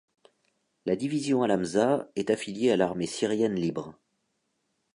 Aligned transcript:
La 0.87 0.95
Division 0.95 1.43
al-Hamza 1.43 2.09
est 2.15 2.31
affiliée 2.31 2.71
à 2.71 2.75
l'Armée 2.75 3.05
syrienne 3.05 3.53
libre. 3.53 3.93